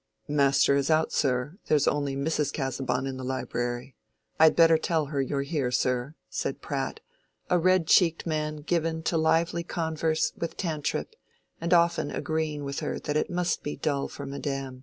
"Master 0.27 0.75
is 0.75 0.89
out, 0.89 1.11
sir; 1.11 1.59
there's 1.67 1.87
only 1.87 2.15
Mrs. 2.15 2.51
Casaubon 2.51 3.05
in 3.05 3.17
the 3.17 3.23
library. 3.23 3.95
I'd 4.39 4.55
better 4.55 4.79
tell 4.79 5.05
her 5.05 5.21
you're 5.21 5.43
here, 5.43 5.69
sir," 5.69 6.15
said 6.27 6.59
Pratt, 6.59 7.01
a 7.51 7.59
red 7.59 7.85
cheeked 7.85 8.25
man 8.25 8.61
given 8.63 9.03
to 9.03 9.15
lively 9.15 9.61
converse 9.63 10.33
with 10.35 10.57
Tantripp, 10.57 11.15
and 11.61 11.71
often 11.71 12.09
agreeing 12.09 12.63
with 12.63 12.79
her 12.79 12.97
that 12.97 13.15
it 13.15 13.29
must 13.29 13.61
be 13.61 13.75
dull 13.75 14.07
for 14.07 14.25
Madam. 14.25 14.79